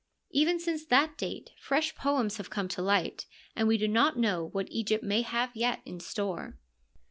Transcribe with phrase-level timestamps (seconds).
[0.31, 4.45] Even since that date fresh poems have come to light, and we do not know
[4.47, 6.57] what Egypt may have yet in store.